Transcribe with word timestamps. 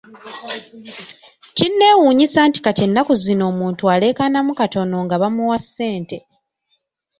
Kinnewunyisa 1.57 2.39
nti 2.47 2.59
kati 2.65 2.81
ennaku 2.87 3.13
zino 3.23 3.43
omuntu 3.51 3.83
aleekanamu 3.93 4.51
katono 4.59 4.97
nga 5.05 5.15
bamuwa 5.21 5.57
ssente. 5.63 6.17